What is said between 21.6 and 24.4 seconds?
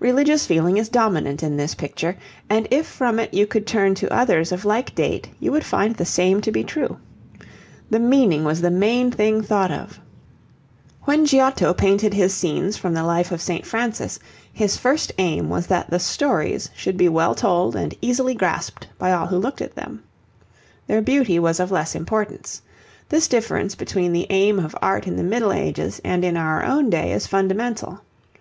of less importance. This difference between the